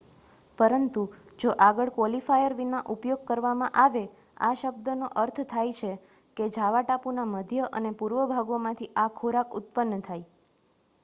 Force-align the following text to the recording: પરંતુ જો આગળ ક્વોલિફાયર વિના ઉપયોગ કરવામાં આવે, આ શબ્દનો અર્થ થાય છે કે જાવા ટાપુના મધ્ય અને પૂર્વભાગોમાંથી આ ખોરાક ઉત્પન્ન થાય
પરંતુ 0.57 1.01
જો 1.39 1.51
આગળ 1.65 1.91
ક્વોલિફાયર 1.95 2.55
વિના 2.55 2.87
ઉપયોગ 2.93 3.27
કરવામાં 3.27 3.77
આવે, 3.77 4.03
આ 4.39 4.51
શબ્દનો 4.55 5.11
અર્થ 5.21 5.43
થાય 5.47 5.77
છે 5.77 5.91
કે 6.37 6.49
જાવા 6.51 6.83
ટાપુના 6.85 7.29
મધ્ય 7.33 7.71
અને 7.73 7.91
પૂર્વભાગોમાંથી 7.99 8.93
આ 8.97 9.09
ખોરાક 9.15 9.49
ઉત્પન્ન 9.55 10.03
થાય 10.03 10.25